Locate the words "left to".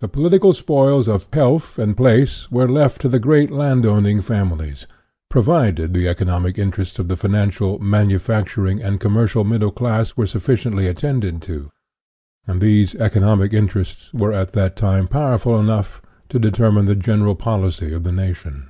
2.68-3.08